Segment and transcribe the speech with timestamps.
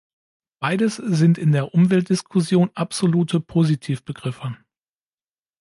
[0.59, 4.57] Beides sind in der Umweltdiskussion absolute Positiv-Begriffe.